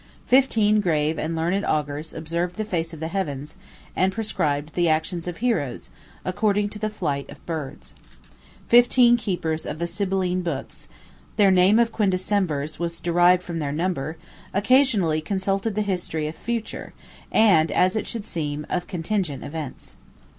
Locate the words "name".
11.51-11.77